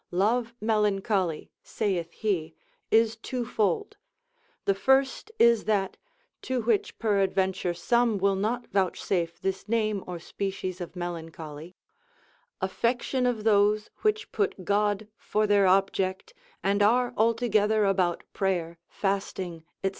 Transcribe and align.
Love 0.09 0.55
melancholy 0.59 1.51
(saith 1.61 2.11
he) 2.11 2.55
is 2.89 3.15
twofold; 3.15 3.97
the 4.65 4.73
first 4.73 5.31
is 5.37 5.65
that 5.65 5.95
(to 6.41 6.59
which 6.63 6.97
peradventure 6.97 7.71
some 7.75 8.17
will 8.17 8.35
not 8.35 8.65
vouchsafe 8.71 9.39
this 9.39 9.69
name 9.69 10.03
or 10.07 10.17
species 10.17 10.81
of 10.81 10.95
melancholy) 10.95 11.75
affection 12.61 13.27
of 13.27 13.43
those 13.43 13.91
which 14.01 14.31
put 14.31 14.65
God 14.65 15.07
for 15.17 15.45
their 15.45 15.67
object, 15.67 16.33
and 16.63 16.81
are 16.81 17.13
altogether 17.15 17.85
about 17.85 18.23
prayer, 18.33 18.79
fasting, 18.89 19.63
&c. 19.85 19.89